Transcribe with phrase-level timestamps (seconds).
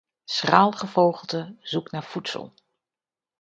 [0.25, 2.53] Schraal gevogelte zoekt naar voedsel.